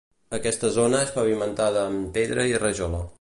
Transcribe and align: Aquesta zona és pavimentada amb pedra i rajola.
Aquesta 0.37 0.71
zona 0.77 1.01
és 1.07 1.11
pavimentada 1.19 1.87
amb 1.93 2.09
pedra 2.17 2.49
i 2.55 2.61
rajola. 2.65 3.07